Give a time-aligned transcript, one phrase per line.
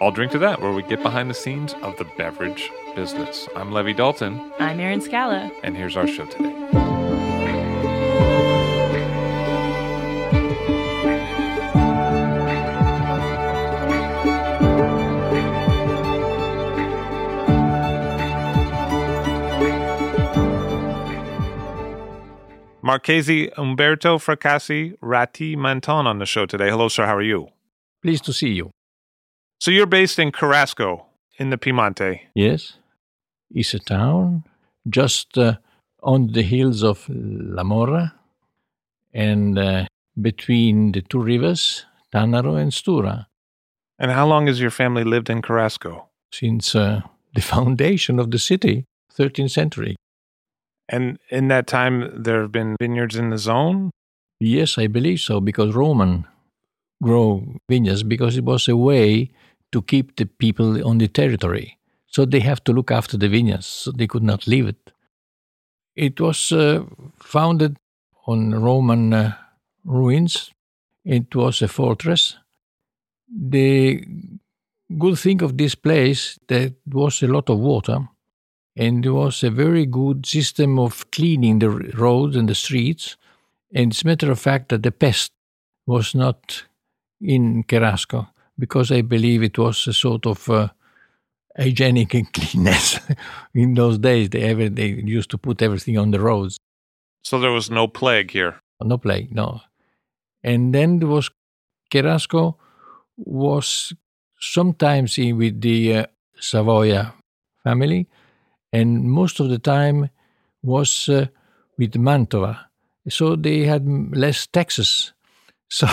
[0.00, 3.48] I'll drink to that, where we get behind the scenes of the beverage business.
[3.56, 5.50] I'm Levi Dalton, I'm Erin Scala.
[5.62, 6.54] and here's our show today.
[22.80, 26.70] Marchese Umberto Fracassi Ratti Mentone on the show today.
[26.70, 27.04] Hello, sir.
[27.04, 27.48] How are you?
[28.02, 28.70] Pleased to see you.
[29.60, 31.04] So you're based in Cherasco
[31.38, 32.20] in the Piemonte.
[32.34, 32.74] Yes,
[33.50, 34.44] it's a town
[34.88, 35.56] just uh,
[36.02, 38.14] on the hills of La Morra
[39.12, 39.86] and uh,
[40.20, 43.26] between the two rivers, Tanaro and Stura,
[43.98, 46.04] And how long has your family lived in Cherasco?
[46.32, 47.00] since uh,
[47.34, 48.84] the foundation of the city,
[49.16, 49.96] 13th century.
[50.88, 53.90] And in that time, there have been vineyards in the zone?
[54.40, 56.26] Yes, I believe so, because Roman
[57.02, 59.30] grow vineyards because it was a way
[59.72, 61.78] to keep the people on the territory.
[62.06, 64.92] So they have to look after the vineyards, so they could not leave it.
[65.94, 66.84] It was uh,
[67.18, 67.76] founded
[68.26, 69.34] on Roman uh,
[69.84, 70.52] ruins.
[71.04, 72.36] It was a fortress.
[73.28, 74.04] The
[74.98, 78.08] good thing of this place that was a lot of water
[78.76, 83.16] and there was a very good system of cleaning the roads and the streets.
[83.74, 85.32] And it's a matter of fact that the pest
[85.84, 86.62] was not
[87.20, 90.68] in Cherasco because I believe it was a sort of uh,
[91.56, 92.98] hygienic cleanness.
[93.54, 96.58] in those days, they, ever, they used to put everything on the roads.
[97.22, 98.60] So there was no plague here.
[98.82, 99.60] No plague, no.
[100.42, 101.30] And then there was
[101.92, 102.56] Cherasco
[103.16, 103.92] was
[104.40, 106.06] sometimes in with the uh,
[106.40, 107.12] Savoia
[107.64, 108.06] family,
[108.72, 110.10] and most of the time
[110.62, 111.26] was uh,
[111.76, 112.58] with Mantova.
[113.08, 113.86] So they had
[114.16, 115.12] less taxes.
[115.70, 115.86] So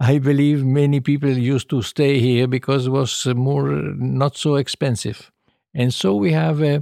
[0.00, 4.36] I believe many people used to stay here because it was uh, more uh, not
[4.36, 5.30] so expensive.
[5.74, 6.80] And so we have uh,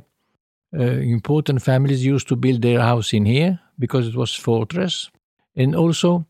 [0.75, 5.10] uh, important families used to build their house in here because it was fortress.
[5.56, 6.26] And also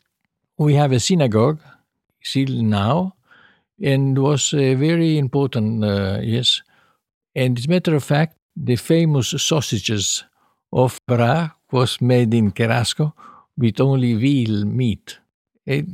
[0.59, 1.61] we have a synagogue
[2.23, 3.15] still now
[3.81, 6.63] and was a very important, uh, yes.
[7.35, 10.25] And as a matter of fact, the famous sausages
[10.73, 13.13] of Bra was made in Cherasco
[13.57, 15.19] with only veal meat.
[15.67, 15.87] It,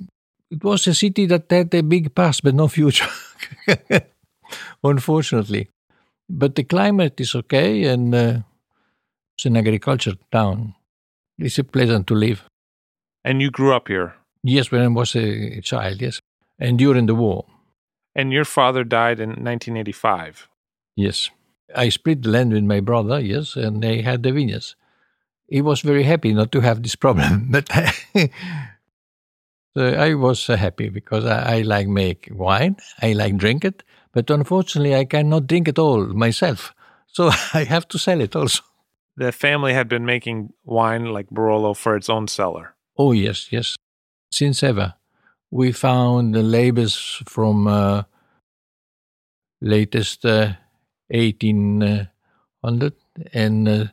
[0.51, 3.09] it was a city that had a big past but no future,
[4.85, 5.69] unfortunately.
[6.29, 8.39] But the climate is okay and uh,
[9.37, 10.75] it's an agriculture town.
[11.39, 12.45] It's a pleasant to live.
[13.25, 14.15] And you grew up here.
[14.43, 16.21] Yes, when I was a child, yes.
[16.59, 17.45] And during the war,
[18.15, 20.49] And your father died in 1985.
[20.97, 21.31] yes.
[21.77, 24.75] I split the land with my brother, yes, and they had the vineyards.
[25.49, 27.69] He was very happy not to have this problem, but
[29.77, 34.31] so I was happy because I, I like make wine, I like drink it, but
[34.31, 36.75] unfortunately I cannot drink it all myself,
[37.07, 38.63] so I have to sell it also.
[39.17, 42.75] The family had been making wine like Barolo for its own cellar.
[42.97, 43.77] Oh yes, yes.
[44.31, 44.95] Since ever,
[45.51, 48.05] we found the labels from uh,
[49.61, 50.53] latest uh,
[51.09, 52.93] 1800
[53.33, 53.85] and uh,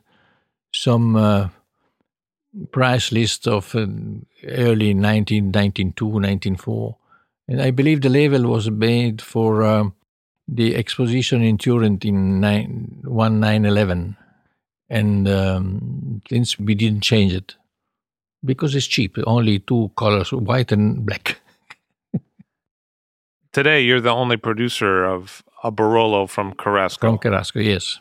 [0.72, 1.48] some uh,
[2.72, 3.86] price list of uh,
[4.48, 6.96] early 1992, 1904.
[7.48, 9.94] And I believe the label was made for um,
[10.48, 14.16] the exposition in Turin in nine, 1911.
[14.88, 17.56] And um, since we didn't change it,
[18.44, 21.40] because it's cheap, only two colors, white and black.
[23.52, 27.00] Today, you're the only producer of a Barolo from Cherasco.
[27.00, 28.00] From Cherasco, yes.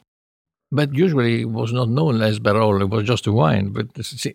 [0.72, 3.70] But usually it was not known as Barolo, it was just a wine.
[3.70, 3.88] But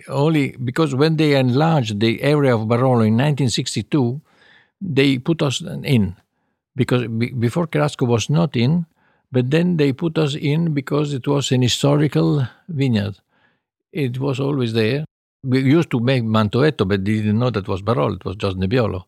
[0.08, 4.20] only because when they enlarged the area of Barolo in 1962,
[4.80, 6.16] they put us in.
[6.76, 8.86] because be, before Cherasco was not in,
[9.32, 13.18] but then they put us in because it was an historical vineyard.
[13.92, 15.04] It was always there.
[15.42, 18.16] We used to make Mantoetto, but they didn't know that was Barolo.
[18.16, 19.04] It was just Nebbiolo.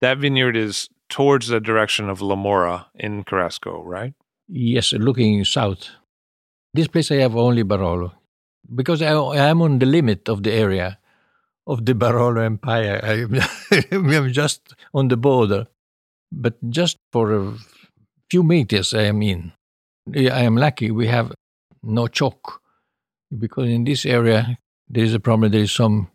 [0.00, 4.14] That vineyard is towards the direction of La Morra in Cherasco, right?
[4.48, 5.88] Yes, looking south.
[6.74, 8.12] This place I have only Barolo
[8.74, 10.98] because I, I am on the limit of the area
[11.68, 13.00] of the Barolo Empire.
[13.70, 15.68] I am just on the border,
[16.32, 17.54] but just for a
[18.28, 19.52] few meters I am in.
[20.14, 21.32] I am lucky we have
[21.84, 22.60] no chalk
[23.38, 25.52] because in this area there is a problem.
[25.52, 26.08] There is some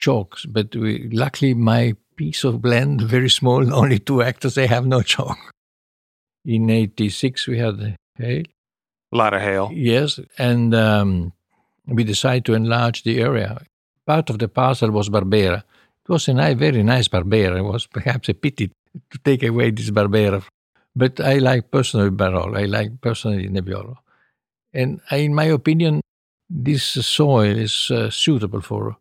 [0.00, 4.54] chalks, but we, luckily my piece of land very small, only two hectares.
[4.54, 5.38] They have no chalk.
[6.44, 8.44] In '86 we had hail.
[9.12, 9.70] A lot of hail.
[9.72, 11.32] Yes, and um,
[11.86, 13.62] we decided to enlarge the area.
[14.06, 15.58] Part of the parcel was Barbera.
[15.58, 17.58] It was a nice, very nice Barbera.
[17.58, 18.70] It was perhaps a pity
[19.10, 20.42] to take away this Barbera.
[20.94, 22.58] But I like personally Barolo.
[22.58, 23.96] I like personally Nebbiolo.
[24.74, 26.00] And I, in my opinion,
[26.50, 28.96] this soil is uh, suitable for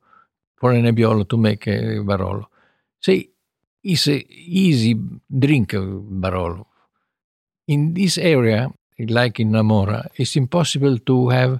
[0.57, 2.45] for a Nebbiolo to make a Barolo.
[3.01, 3.30] See,
[3.83, 4.95] it's an easy
[5.39, 6.65] drink of Barolo.
[7.68, 11.59] In this area, like in La Morra, it's impossible to have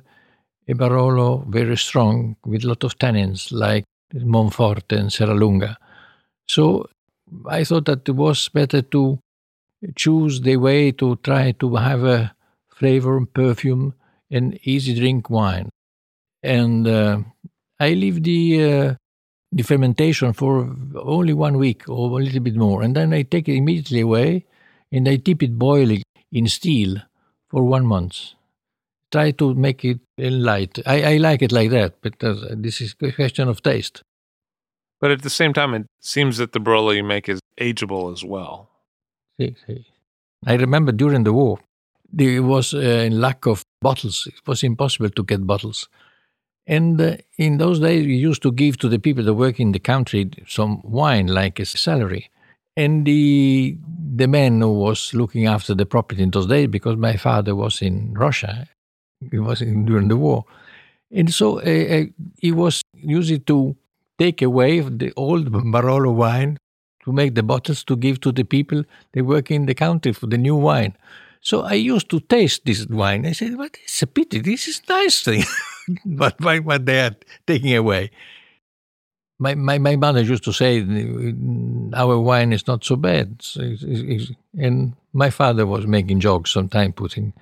[0.68, 5.76] a Barolo very strong with a lot of tannins like Monforte and Serralunga.
[6.48, 6.90] So
[7.48, 9.20] I thought that it was better to
[9.96, 12.34] choose the way to try to have a
[12.70, 13.94] flavor, and perfume,
[14.30, 15.70] and easy drink wine.
[16.44, 17.20] And uh,
[17.80, 18.96] I leave the uh,
[19.52, 23.48] the fermentation for only one week or a little bit more, and then I take
[23.50, 24.46] it immediately away,
[24.92, 26.98] and I keep it boiling in steel
[27.50, 28.34] for one month
[29.12, 30.80] try to make it light.
[30.86, 34.04] I, I like it like that, but uh, this is a question of taste.
[35.00, 38.24] But at the same time, it seems that the Barolo you make is ageable as
[38.24, 38.70] well.
[39.40, 39.86] See, see.
[40.46, 41.60] I remember during the war,
[42.12, 44.28] there was a lack of bottles.
[44.28, 45.88] It was impossible to get bottles.
[46.66, 49.72] And uh, in those days, we used to give to the people that work in
[49.72, 52.30] the country some wine like a salary.
[52.78, 53.78] And the
[54.16, 57.82] the man who was looking after the property in those days, because my father was
[57.82, 58.68] in Russia,
[59.32, 60.46] it was in, during the war.
[61.12, 62.04] And so uh, uh,
[62.40, 63.76] he was used to
[64.20, 66.58] take away the old Barolo wine
[67.06, 68.84] to make the bottles to give to the people
[69.14, 70.96] they work in the country for the new wine.
[71.42, 73.26] So I used to taste this wine.
[73.26, 74.42] I said, "But it's a pity.
[74.42, 75.44] This is nice thing,
[76.06, 77.16] but why what they are
[77.48, 78.12] taking away?"
[79.40, 80.82] My, my my mother used to say,
[81.94, 86.96] "Our wine is not so bad," it's, it's, and my father was making jokes sometimes,
[86.96, 87.34] putting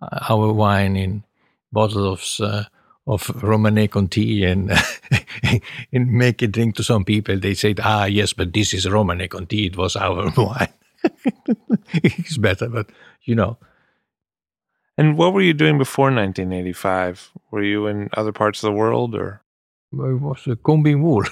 [0.00, 1.24] our wine in
[1.72, 2.64] bottles of uh,
[3.06, 4.70] of Romanée Conti and
[5.92, 7.38] and make it drink to some people.
[7.38, 9.66] They said, "Ah, yes, but this is Romanée Conti.
[9.66, 10.68] It was our wine.
[11.92, 12.90] it's better." But
[13.22, 13.58] you know.
[14.98, 17.30] And what were you doing before 1985?
[17.50, 19.40] Were you in other parts of the world, or?
[19.92, 21.24] I was uh, combing wool.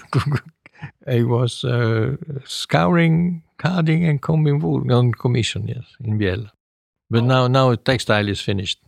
[1.06, 5.69] I was uh, scouring, carding, and combing wool on commission.
[5.69, 6.50] Yes, in Biella.
[7.10, 8.78] But now, now textile is finished.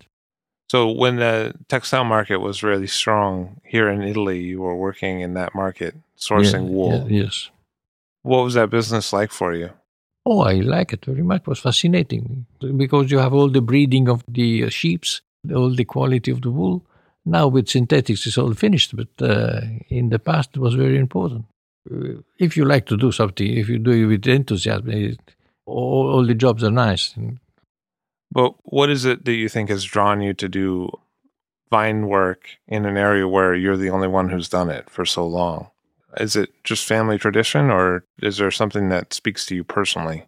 [0.70, 5.34] So when the textile market was really strong here in Italy, you were working in
[5.34, 7.06] that market, sourcing Yeah, wool.
[7.10, 7.50] yeah, yes.
[8.22, 9.70] What was that business like for you?
[10.26, 11.40] Oh, I like it very much.
[11.40, 12.46] It was fascinating
[12.76, 16.50] because you have all the breeding of the uh, sheeps, all the quality of the
[16.50, 16.84] wool.
[17.24, 21.44] Now with synthetics, it's all finished, but uh, in the past, it was very important.
[21.90, 25.18] Uh, if you like to do something, if you do it with enthusiasm, it,
[25.66, 27.14] all, all the jobs are nice.
[28.32, 30.90] But what is it that you think has drawn you to do
[31.70, 35.26] vine work in an area where you're the only one who's done it for so
[35.26, 35.68] long?
[36.16, 40.26] Is it just family tradition, or is there something that speaks to you personally?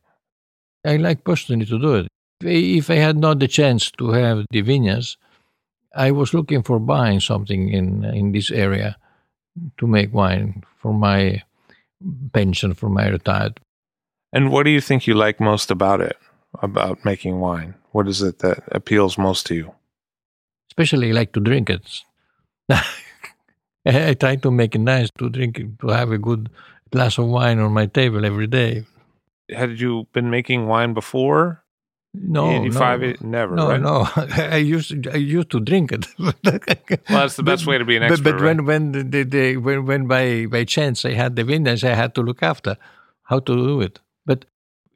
[0.85, 2.09] I like personally to do it.
[2.41, 5.17] If I had not the chance to have the vineyards,
[5.95, 8.97] I was looking for buying something in in this area
[9.79, 11.43] to make wine for my
[12.33, 13.61] pension, for my retired.
[14.33, 16.17] And what do you think you like most about it,
[16.63, 17.75] about making wine?
[17.93, 19.75] What is it that appeals most to you?
[20.71, 22.01] Especially I like to drink it.
[23.87, 26.49] I try to make it nice to drink it, to have a good
[26.91, 28.87] glass of wine on my table every day.
[29.51, 31.62] Had you been making wine before?
[32.15, 33.81] No, 85, no, never, no, right?
[33.81, 34.07] no.
[34.17, 36.07] I used I used to drink it.
[36.19, 36.35] well,
[37.09, 40.07] that's the best way to be an expert, But, but when when the when when
[40.07, 42.77] by by chance I had the vineyards, I had to look after
[43.23, 43.99] how to do it.
[44.27, 44.45] But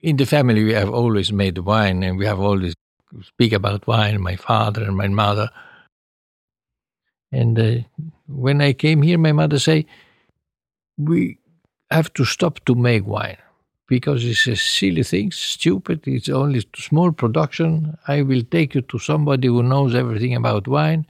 [0.03, 2.75] in the family, we have always made wine, and we have always
[3.23, 4.21] speak about wine.
[4.21, 5.49] My father and my mother.
[7.33, 7.77] And uh,
[8.29, 9.87] when I came here, my mother say,
[10.99, 11.39] "We
[11.91, 13.39] have to stop to make wine
[13.87, 16.07] because it's a silly thing, stupid.
[16.07, 17.97] It's only small production.
[18.09, 21.07] I will take you to somebody who knows everything about wine.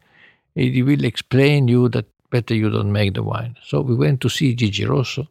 [0.54, 3.56] And he will explain you that better you don't make the wine.
[3.64, 5.26] So we went to see Gigi Rosso.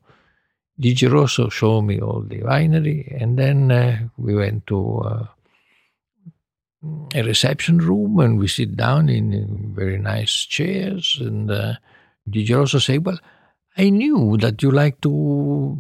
[0.80, 5.25] Gigi Rosso showed me all the winery, and then uh, we went to uh,
[7.14, 11.18] a reception room and we sit down in very nice chairs.
[11.22, 11.75] And uh,
[12.30, 13.20] Gigi Rosso said, "Well,
[13.77, 15.77] I knew that you like to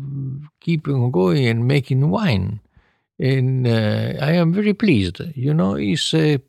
[0.59, 2.59] keep on going and making wine,
[3.17, 5.21] and uh, I am very pleased.
[5.33, 6.39] You know, it's a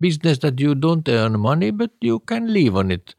[0.00, 3.14] business that you don't earn money, but you can live on it."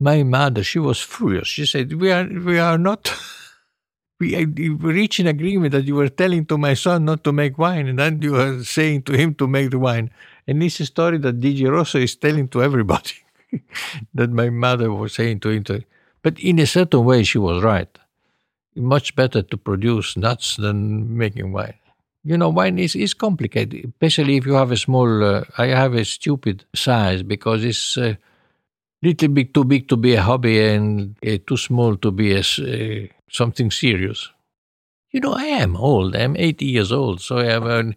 [0.00, 1.48] My mother, she was furious.
[1.48, 3.12] She said, "We are, we are not."
[4.20, 7.86] we reached an agreement that you were telling to my son not to make wine,
[7.86, 10.10] and then you were saying to him to make the wine.
[10.46, 13.12] And this is a story that Gigi Rosso is telling to everybody
[14.14, 15.64] that my mother was saying to him.
[16.22, 17.88] But in a certain way, she was right.
[18.74, 21.74] Much better to produce nuts than making wine.
[22.24, 25.24] You know, wine is, is complicated, especially if you have a small.
[25.24, 28.14] Uh, I have a stupid size because it's a uh,
[29.02, 32.40] little bit too big to be a hobby and uh, too small to be a.
[32.40, 34.28] Uh, something serious.
[35.10, 36.16] You know, I am old.
[36.16, 37.96] I'm 80 years old, so I have an,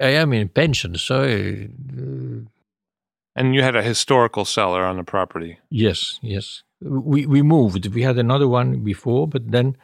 [0.00, 0.96] I am in pension.
[0.96, 2.48] So, I, uh,
[3.34, 5.58] and you had a historical cellar on the property.
[5.70, 6.62] Yes, yes.
[6.82, 7.86] We we moved.
[7.94, 9.76] We had another one before, but then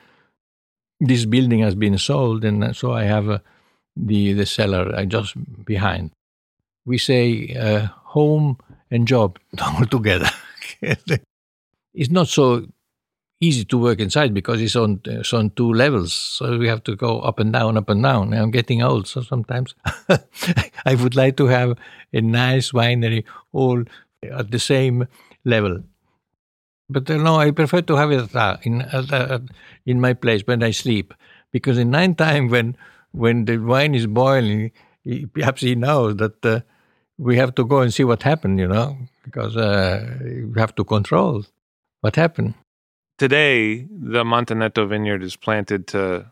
[1.01, 3.43] this building has been sold, and so I have a,
[3.97, 6.11] the the cellar I just behind.
[6.85, 8.59] We say uh, home
[8.91, 10.31] and job all together.
[10.81, 12.67] it's not so
[13.41, 16.13] easy to work inside because it's on it's on two levels.
[16.13, 18.33] So we have to go up and down, up and down.
[18.35, 19.75] I'm getting old, so sometimes
[20.87, 21.79] I would like to have
[22.13, 23.85] a nice winery all
[24.23, 25.07] at the same
[25.45, 25.83] level.
[26.89, 29.41] But uh, no, I prefer to have it uh, in uh,
[29.87, 31.15] in my place when I sleep,
[31.53, 32.77] because in night time when
[33.13, 34.73] when the wine is boiling,
[35.05, 36.61] he, perhaps he knows that uh,
[37.19, 40.85] we have to go and see what happened, you know, because uh, we have to
[40.85, 41.45] control
[42.01, 42.55] what happened
[43.19, 46.25] today the Mantoetto vineyard is planted to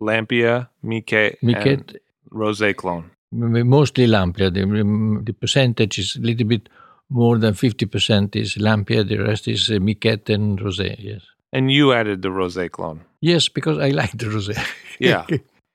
[0.00, 2.00] Lampia, Michet, Michet
[2.30, 3.10] Rosé clone.
[3.30, 4.52] Mostly Lampia.
[4.52, 6.68] The, the, percentage is a little bit
[7.12, 11.22] more than 50% is Lampia, the rest is uh, Michet and Rosé, yes.
[11.52, 13.02] And you added the Rosé clone?
[13.20, 14.56] Yes, because I like the Rosé.
[14.98, 15.26] yeah.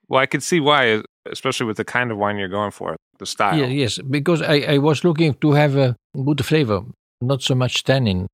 [0.09, 3.25] Well, I could see why, especially with the kind of wine you're going for, the
[3.25, 3.57] style.
[3.57, 6.83] Yeah, yes, because I, I was looking to have a good flavor,
[7.21, 8.27] not so much tannin.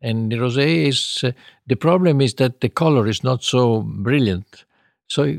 [0.00, 1.32] And the rosé is uh,
[1.66, 4.64] the problem is that the color is not so brilliant.
[5.08, 5.38] So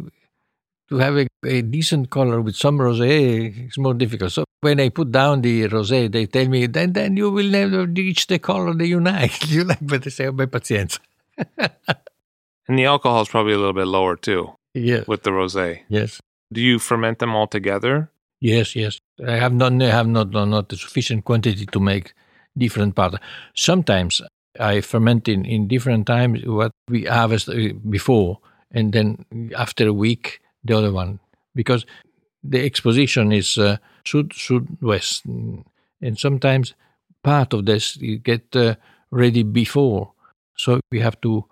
[0.89, 4.32] to have a, a, decent color with some rosé is more difficult.
[4.32, 7.86] So when I put down the rosé, they tell me, then then you will never
[7.86, 9.50] reach the color that you like.
[9.50, 11.00] you like, but they say, oh, pacienza.
[11.58, 14.54] and the alcohol is probably a little bit lower too.
[14.74, 15.04] Yeah.
[15.08, 15.82] With the rosé.
[15.89, 16.22] Yes.
[16.54, 18.12] Do you ferment them all together?
[18.42, 19.00] Yes, yes.
[19.25, 22.13] I have not I have not not a sufficient quantity to make
[22.58, 23.18] different parts.
[23.56, 24.22] Sometimes
[24.60, 28.39] I ferment in, in different times what we harvest uh, before,
[28.72, 29.25] and then
[29.58, 31.19] after a week the other one
[31.53, 31.86] because
[32.43, 36.74] the exposition is uh, sud sud-west, and sometimes
[37.24, 38.75] part of this you get uh,
[39.12, 40.12] ready before,
[40.55, 41.45] so we have to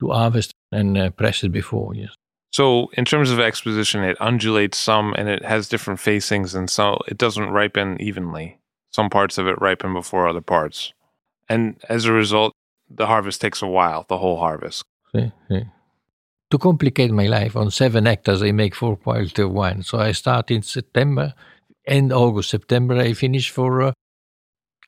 [0.00, 1.94] to harvest and uh, press it before.
[1.94, 2.14] Yes.
[2.50, 6.98] So, in terms of exposition, it undulates some and it has different facings, and so
[7.06, 8.58] it doesn't ripen evenly.
[8.90, 10.94] Some parts of it ripen before other parts.
[11.48, 12.54] And as a result,
[12.90, 14.82] the harvest takes a while, the whole harvest.
[16.50, 19.82] To complicate my life, on seven hectares, I make four quality of wine.
[19.82, 21.34] So I start in September,
[21.86, 23.92] end August, September, I finish for uh,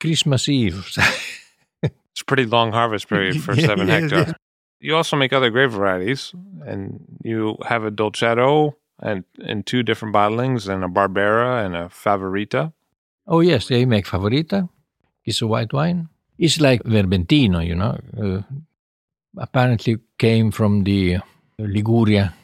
[0.01, 0.91] Christmas Eve.
[1.83, 4.33] it's a pretty long harvest period for seven hectares.
[4.81, 6.33] You also make other grape varieties,
[6.65, 11.89] and you have a Dolcetto and in two different bottlings, and a Barbera and a
[11.89, 12.73] Favorita.
[13.27, 14.69] Oh yes, I make Favorita.
[15.25, 16.09] It's a white wine.
[16.39, 17.99] It's like Vermentino, you know.
[18.19, 18.43] Uh,
[19.37, 21.19] apparently came from the
[21.67, 22.35] Liguria,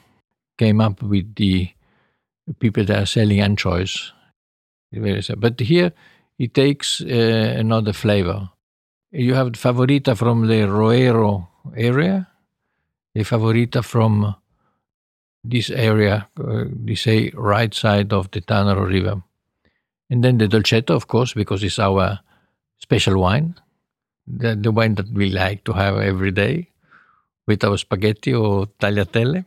[0.59, 1.71] came up with the
[2.59, 4.13] people that are selling anchovies.
[4.93, 5.93] But here
[6.39, 8.51] it takes uh, another flavor.
[9.11, 12.29] You have the Favorita from the Roero area,
[13.15, 14.35] a Favorita from
[15.45, 19.23] this area, uh, they say right side of the Tanaro River.
[20.11, 22.21] And then the Dolcetto, of course, because it's our
[22.79, 23.55] special wine
[24.27, 26.69] the, the wine that we like to have every day
[27.47, 29.45] with our spaghetti or tagliatelle.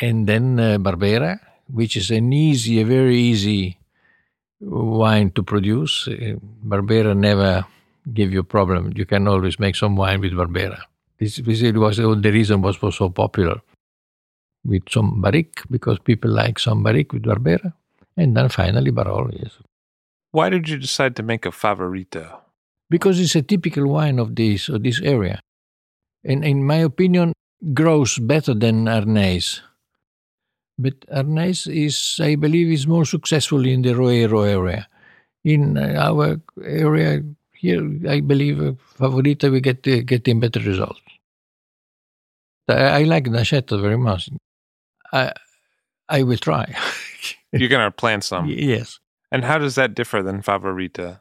[0.00, 1.38] And then uh, Barbera,
[1.68, 3.78] which is an easy, a very easy
[4.60, 6.08] wine to produce.
[6.08, 6.34] Uh,
[6.66, 7.64] Barbera never
[8.12, 8.92] give you a problem.
[8.96, 10.78] You can always make some wine with Barbera.
[11.18, 13.60] This, this was the reason was was so popular.
[14.64, 17.72] with some barrique because people like some barrique with Barbera,
[18.16, 19.30] and then finally Barolo.
[19.32, 19.58] Yes,
[20.30, 22.38] Why did you decide to make a favorita?
[22.90, 25.40] because it's a typical wine of this of this area,
[26.24, 27.32] and in my opinion,
[27.74, 29.60] grows better than Arneis.
[30.78, 34.88] But Arneis is, I believe, is more successful in the Roero area.
[35.44, 37.22] In uh, our area
[37.54, 41.00] here, I believe uh, Favorita we get uh, getting better results.
[42.68, 44.30] I, I like Nascetta very much.
[45.12, 45.32] I
[46.08, 46.74] I will try.
[47.52, 48.46] You're gonna plant some.
[48.48, 48.98] yes,
[49.30, 51.20] And how does that differ than favorita?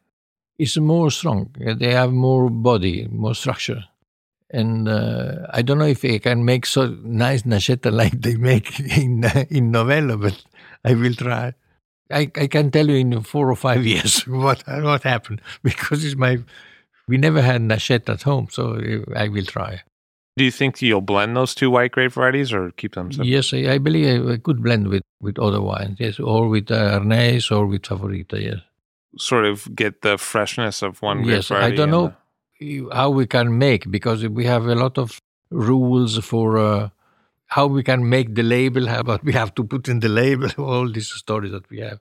[0.57, 1.49] it's more strong.
[1.59, 3.83] They have more body, more structure.
[4.53, 8.79] And uh, I don't know if I can make so nice nascetta like they make
[8.97, 10.43] in uh, in Novello, but
[10.83, 11.53] I will try.
[12.11, 16.17] I, I can tell you in four or five years what what happened because it's
[16.17, 16.39] my
[17.07, 18.77] we never had nascetta at home, so
[19.15, 19.81] I will try.
[20.37, 23.27] Do you think you'll blend those two white grape varieties or keep them separate?
[23.27, 25.97] Yes, I, I believe I could blend with with other wines.
[25.99, 28.41] Yes, or with uh, Arneis or with Favorita.
[28.41, 28.59] Yes.
[29.17, 32.15] Sort of get the freshness of one grape Yes, I don't know the-
[32.93, 36.89] how we can make because we have a lot of rules for uh,
[37.47, 40.49] how we can make the label, how what we have to put in the label,
[40.57, 41.99] all these stories that we have.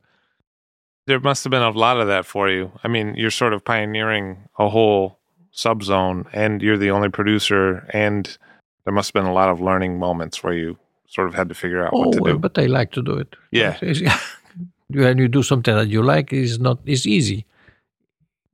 [1.07, 2.71] There must have been a lot of that for you.
[2.85, 5.19] I mean, you're sort of pioneering a whole
[5.53, 8.39] subzone, and you're the only producer, and
[8.85, 10.77] there must have been a lot of learning moments where you
[11.09, 12.39] sort of had to figure out Oh, what to well, do.
[12.39, 13.35] but I like to do it.
[13.51, 13.77] Yeah.
[14.93, 17.47] When you do something that you like, it's not it's easy,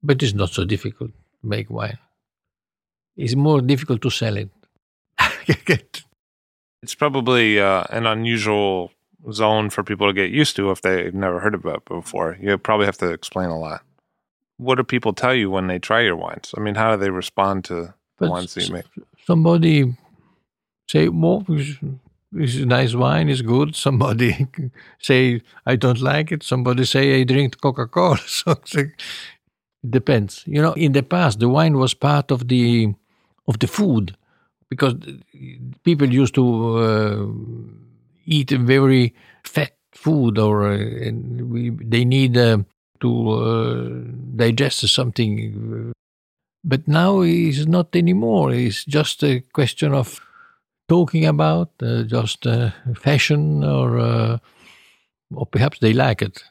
[0.03, 1.11] but it's not so difficult
[1.43, 1.99] make wine.
[3.17, 4.51] It's more difficult to sell it.
[6.83, 8.93] It's probably uh, an unusual
[9.33, 12.37] zone for people to get used to if they've never heard about it before.
[12.41, 13.83] You probably have to explain a lot.
[14.59, 16.55] What do people tell you when they try your wines?
[16.57, 18.85] I mean, how do they respond to the But wines that you make?
[19.27, 19.97] somebody
[20.89, 21.41] say, "Well,
[22.33, 24.47] this is nice wine, it's good." Somebody
[25.01, 29.03] say, "I don't like it." Somebody say, "I drink Coca Cola." So it's like- it
[29.91, 30.43] depends.
[30.47, 32.95] You know, in the past, the wine was part of the
[33.49, 34.17] of the food
[34.71, 34.95] because
[35.85, 37.27] people used to uh,
[38.25, 42.59] eat very fat food, or uh, and we, they need uh,
[43.01, 43.89] to uh,
[44.37, 45.93] digest something
[46.65, 48.53] but now it's not anymore.
[48.53, 50.21] It's just a question of
[50.89, 54.41] talking about uh, just uh, fashion, or
[55.35, 56.43] or perhaps they like it.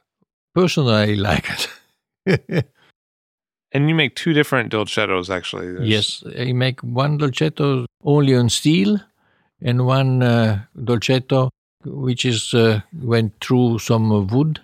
[0.54, 1.50] Personally, I like
[2.26, 2.66] it.
[3.76, 5.68] And you make two different dolcettos, actually.
[5.74, 9.00] There's- yes, I make one dolcetto only on steel,
[9.62, 11.50] and one uh, dolcetto
[11.84, 14.60] which is uh, went through some wood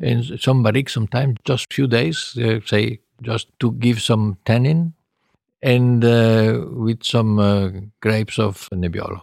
[0.00, 4.94] and some barrique sometimes just few days, uh, say just to give some tannin,
[5.62, 9.20] and uh, with some uh, grapes of Nebbiolo.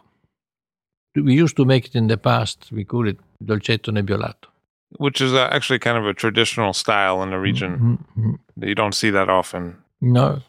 [1.16, 2.70] We used to make it in the past.
[2.72, 4.48] We call it dolcetto nebbiolato.
[4.98, 8.00] Which is uh, actually kind of a traditional style in the region.
[8.18, 8.40] Mhm.
[8.68, 9.76] You don't see that often.
[10.02, 10.42] No,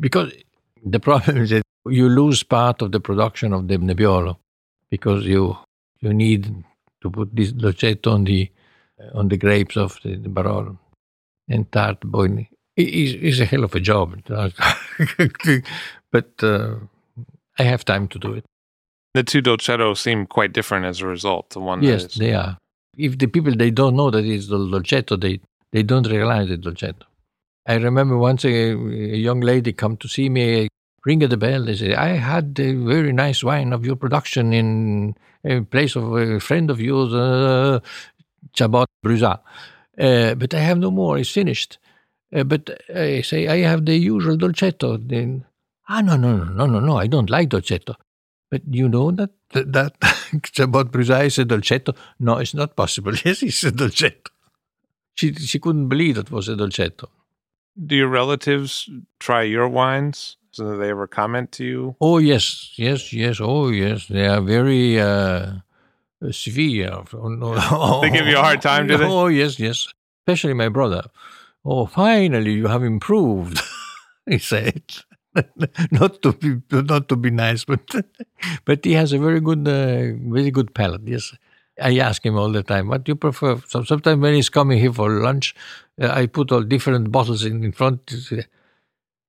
[0.00, 0.32] because
[0.84, 4.36] the problem is that you lose part of the production of the Nebbiolo
[4.90, 5.56] because you
[6.00, 6.64] you need
[7.02, 8.50] to put this dolcetto on the
[9.14, 10.78] on the grapes of the, the Barolo
[11.48, 12.48] and tart boiling.
[12.76, 14.16] It is it's a hell of a job,
[16.10, 16.74] but uh,
[17.58, 18.44] I have time to do it.
[19.14, 21.50] The two dolcettos seem quite different as a result.
[21.50, 22.56] The one Yes, they are.
[22.96, 25.40] If the people they don't know that it's the dolcetto, they
[25.72, 27.04] they don't realize it's dolcetto.
[27.66, 30.68] I remember once a, a young lady come to see me,
[31.06, 31.64] ring at the bell.
[31.64, 36.12] They say, "I had a very nice wine of your production in a place of
[36.12, 37.80] a friend of yours, uh,
[38.54, 39.40] Chabot Bruzat,
[39.98, 41.18] uh, but I have no more.
[41.18, 41.78] It's finished."
[42.34, 45.44] Uh, but I say, "I have the usual dolcetto." Then,
[45.88, 46.96] ah, no, no, no, no, no, no.
[46.98, 47.94] I don't like dolcetto.
[48.50, 49.94] But you know that that, that
[50.52, 51.96] Chabot Bruzat is a dolcetto?
[52.20, 53.12] No, it's not possible.
[53.24, 54.30] Yes, it's a dolcetto.
[55.14, 57.08] She she couldn't believe it was a dolcetto.
[57.86, 58.88] Do your relatives
[59.18, 60.36] try your wines?
[60.50, 61.96] So do they ever comment to you?
[62.00, 63.40] Oh yes, yes, yes.
[63.40, 65.54] Oh yes, they are very uh,
[66.30, 67.02] severe.
[67.12, 68.00] Oh, no.
[68.00, 69.04] They give you a hard time, do they?
[69.04, 69.88] Oh yes, yes.
[70.22, 71.02] Especially my brother.
[71.64, 73.60] Oh, finally you have improved.
[74.26, 74.82] he said,
[75.90, 77.80] not to be not to be nice, but
[78.64, 81.02] but he has a very good, uh, very good palate.
[81.06, 81.32] Yes.
[81.80, 83.60] I ask him all the time, what do you prefer?
[83.66, 85.56] So sometimes when he's coming here for lunch,
[86.00, 88.12] uh, I put all different bottles in, in front.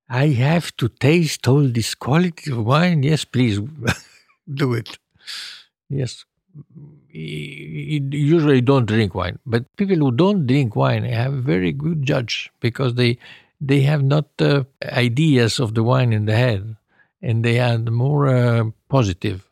[0.10, 3.04] I have to taste all this quality of wine.
[3.04, 3.60] Yes, please
[4.54, 4.98] do it.
[5.90, 6.26] Yes.
[7.10, 11.72] He- he usually don't drink wine, but people who don't drink wine have a very
[11.72, 13.18] good judge because they
[13.62, 16.76] they have not uh, ideas of the wine in the head,
[17.22, 19.46] and they are more uh, positive.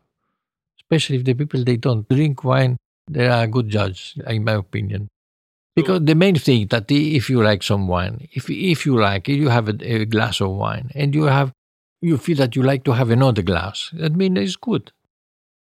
[0.80, 2.78] especially if the people they don't drink wine,
[3.10, 5.10] they are a good judge, in my opinion.
[5.76, 9.36] Because the main thing that if you like some wine, if if you like it,
[9.36, 11.52] you have a, a glass of wine, and you have
[12.02, 13.90] you feel that you like to have another glass.
[13.94, 14.92] That means it's good.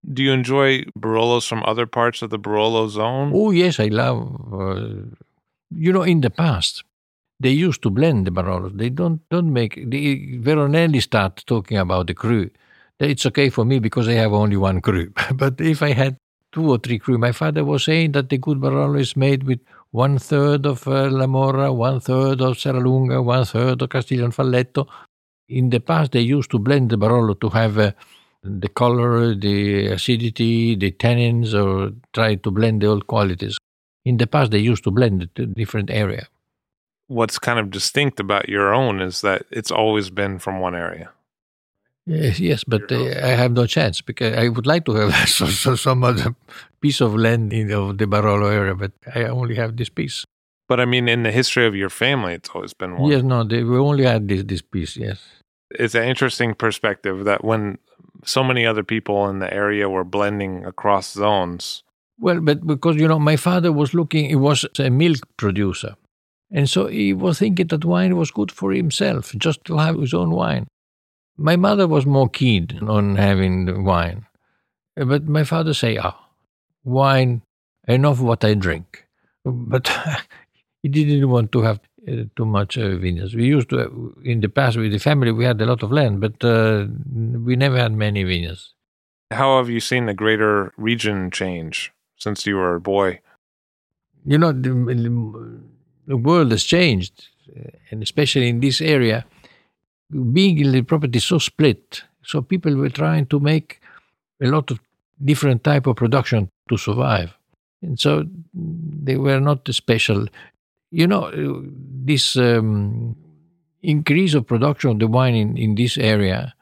[0.06, 3.32] Do you enjoy Barolos from other parts of the Barolo zone?
[3.34, 4.20] Oh yes, I love.
[4.52, 5.10] Uh,
[5.70, 6.84] you know, in the past,
[7.40, 8.76] they used to blend the Barolos.
[8.76, 9.74] They don't don't make.
[9.90, 12.50] The Veronelli start talking about the cru.
[12.98, 15.12] It's okay for me because I have only one cru.
[15.34, 16.16] but if I had
[16.52, 19.60] two or three cru, my father was saying that the good Barolo is made with
[19.90, 24.86] one third of uh, La Morra, one third of Serralunga, one third of Castiglione Falletto.
[25.48, 27.92] In the past, they used to blend the Barolo to have uh,
[28.42, 33.58] the color, the acidity, the tannins, or try to blend the old qualities.
[34.04, 36.28] In the past, they used to blend to different area.
[37.08, 41.10] What's kind of distinct about your own is that it's always been from one area.
[42.06, 45.46] Yes, yes, but uh, I have no chance because I would like to have so,
[45.46, 46.36] so, some other
[46.80, 50.24] piece of land in of the Barolo area, but I only have this piece.
[50.68, 53.10] But I mean, in the history of your family, it's always been one.
[53.10, 54.96] Yes, no, they, we only had this this piece.
[54.96, 55.20] Yes,
[55.70, 57.78] it's an interesting perspective that when
[58.24, 61.82] so many other people in the area were blending across zones.
[62.18, 65.96] Well, but because you know, my father was looking; he was a milk producer,
[66.50, 70.14] and so he was thinking that wine was good for himself, just to have his
[70.14, 70.66] own wine.
[71.36, 74.26] My mother was more keen on having wine,
[74.94, 76.16] but my father say, "Ah,
[76.84, 77.42] wine
[77.88, 79.06] enough what I drink,"
[79.44, 79.90] but
[80.82, 83.34] he didn't want to have uh, too much uh, vineyards.
[83.34, 83.88] We used to, uh,
[84.22, 87.56] in the past, with the family, we had a lot of land, but uh, we
[87.56, 88.74] never had many vineyards.
[89.32, 93.20] How have you seen the greater region change since you were a boy?
[94.24, 94.70] You know, the,
[96.06, 99.24] the world has changed, uh, and especially in this area
[100.32, 103.80] being in the property so split, so people were trying to make
[104.40, 104.78] a lot of
[105.24, 107.34] different type of production to survive,
[107.82, 110.26] and so they were not special.
[110.90, 111.30] You know,
[112.04, 113.16] this um,
[113.82, 116.54] increase of production of the wine in, in this area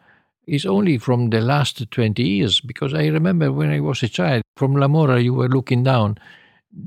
[0.47, 4.43] is only from the last 20 years because I remember when I was a child
[4.57, 6.19] from La Morra you were looking down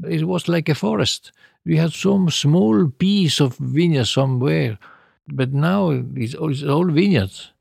[0.03, 1.31] it was like a forest
[1.67, 4.77] we had some small piece of vineyard somewhere
[5.27, 7.51] but now it's, it's all vineyards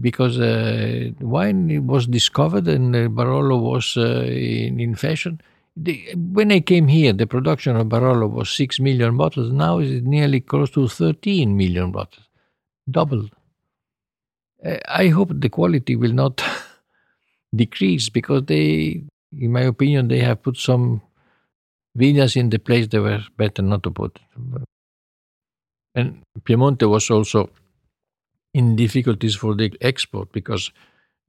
[0.00, 5.40] because uh, wine was discovered and Barolo was uh, in, in, fashion.
[5.76, 9.52] The, when I came here, the production of Barolo was 6 million bottles.
[9.52, 12.26] Now it's nearly close to 13 million bottles,
[12.90, 13.34] doubled.
[14.64, 16.42] Uh, I hope the quality will not
[17.54, 19.04] decrease because they,
[19.38, 21.02] in my opinion, they have put some
[21.94, 24.18] vineyards in the place they were better not to put.
[25.94, 27.50] And Piemonte was also
[28.54, 30.70] in difficulties for the export because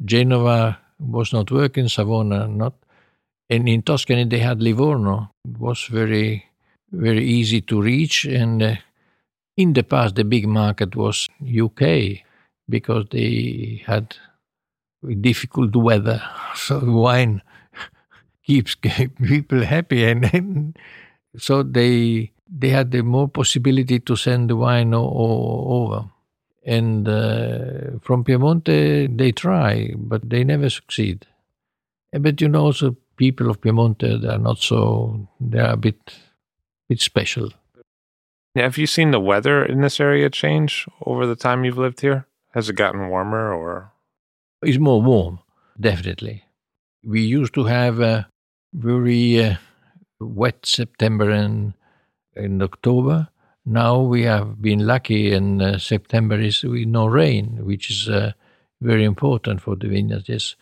[0.03, 2.73] Genova was not working, Savona not.
[3.49, 5.31] And in Tuscany, they had Livorno.
[5.45, 6.45] It was very,
[6.91, 8.25] very easy to reach.
[8.25, 8.75] And uh,
[9.57, 12.23] in the past, the big market was UK
[12.69, 14.15] because they had
[15.21, 16.21] difficult weather.
[16.55, 17.41] So wine
[18.45, 18.75] keeps
[19.25, 20.03] people happy.
[20.05, 20.77] And, and
[21.37, 26.09] so they they had the more possibility to send the wine o- o- over.
[26.65, 31.25] And uh, from Piemonte, they try, but they never succeed.
[32.11, 35.97] But you know, also people of Piemonte, they are not so, they are a bit,
[36.87, 37.49] bit special.
[38.55, 42.27] Have you seen the weather in this area change over the time you've lived here?
[42.53, 43.91] Has it gotten warmer or?
[44.61, 45.39] It's more warm,
[45.79, 46.43] definitely.
[47.03, 48.27] We used to have a
[48.73, 49.55] very uh,
[50.19, 51.73] wet September and
[52.35, 53.27] in October.
[53.65, 58.33] Now we have been lucky, and uh, September is with no rain, which is uh,
[58.81, 60.27] very important for the vineyards.
[60.27, 60.55] Yes,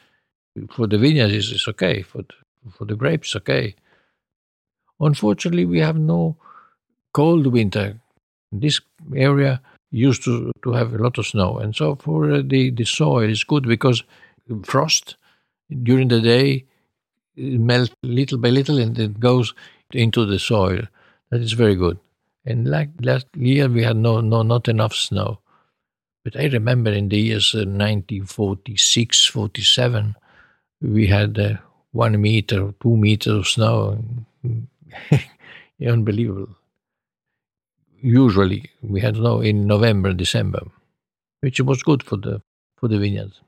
[0.69, 2.03] for the vineyards it's, okay.
[2.03, 3.75] For the, for the grapes, okay.
[4.99, 6.37] Unfortunately, we have no
[7.13, 7.99] cold winter.
[8.51, 8.81] This
[9.15, 12.85] area used to, to have a lot of snow, and so for uh, the the
[12.85, 14.03] soil is good because
[14.63, 15.15] frost
[15.83, 16.65] during the day
[17.35, 19.53] melts little by little, and it goes
[19.93, 20.81] into the soil
[21.29, 21.99] that is very good.
[22.45, 25.39] And like last year, we had no, no, not enough snow.
[26.23, 30.15] But I remember in the years uh, 1946, 47,
[30.81, 31.57] we had uh,
[31.91, 34.03] one meter, two meters of snow.
[35.85, 36.55] Unbelievable.
[38.01, 40.61] Usually, we had snow in November, December,
[41.41, 42.41] which was good for the
[42.77, 43.41] for the vineyards.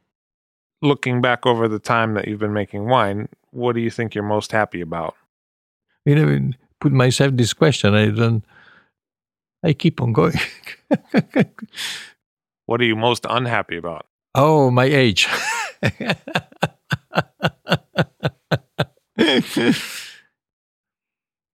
[0.82, 4.24] Looking back over the time that you've been making wine, what do you think you're
[4.24, 5.16] most happy about?
[6.06, 7.94] You know, put myself this question.
[7.94, 8.44] I don't.
[9.64, 10.38] I keep on going.
[12.66, 14.06] what are you most unhappy about?
[14.36, 15.28] Oh, my age.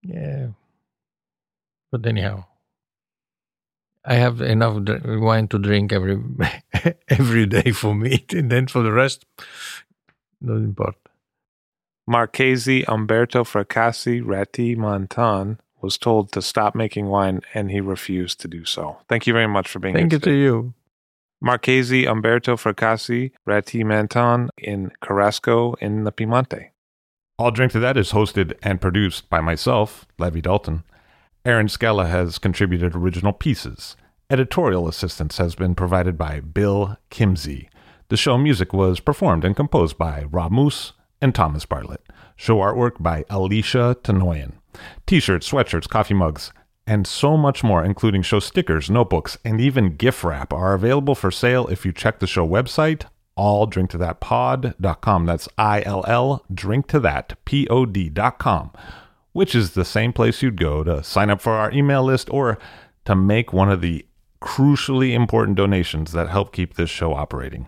[0.02, 0.48] yeah.
[1.92, 2.46] But anyhow,
[4.06, 6.18] I have enough wine to drink every
[7.10, 9.26] every day for me, and then for the rest,
[10.42, 11.09] not important.
[12.10, 18.48] Marchese Umberto Fracassi Ratti Mentone was told to stop making wine and he refused to
[18.48, 18.98] do so.
[19.08, 20.20] Thank you very much for being Thank here.
[20.20, 20.74] Thank you to you.
[21.40, 26.70] Marchese Umberto Fracassi Ratti Mentone in Cherasco in the Piemonte.
[27.38, 30.84] I'll Drink to That is hosted and produced by myself, Levi Dalton.
[31.46, 33.96] Erin Scala has contributed original pieces.
[34.32, 37.70] Editorial assistance has been provided by Bill Kimsey.
[38.08, 42.02] The show music was performed and composed by Rob Moose and Thomas Bartlett.
[42.36, 44.54] Show artwork by Alicia Tenoyan.
[45.06, 46.52] T shirts, sweatshirts, coffee mugs,
[46.88, 51.32] and so much more, including show stickers, notebooks, and even gift wrap, are available for
[51.32, 53.04] sale if you check the show website,
[53.38, 55.26] illdrinktothatpod.com.
[55.26, 57.86] That's I L L drink to that P O
[59.32, 62.58] which is the same place you'd go to sign up for our email list or
[63.06, 64.06] to make one of the
[64.42, 67.68] crucially important donations that help keep this show operating.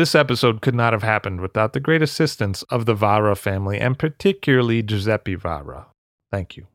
[0.00, 3.98] This episode could not have happened without the great assistance of the Vara family and
[3.98, 5.88] particularly Giuseppe Vara.
[6.32, 6.68] Thank you.